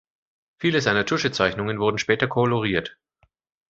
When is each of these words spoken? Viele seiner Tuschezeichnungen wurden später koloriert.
Viele 0.57 0.81
seiner 0.81 1.05
Tuschezeichnungen 1.05 1.77
wurden 1.79 1.99
später 1.99 2.27
koloriert. 2.27 2.97